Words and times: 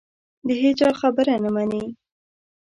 د 0.47 0.49
هېچا 0.61 0.89
خبره 0.99 1.35
نه 1.43 1.49
مني 1.55 1.83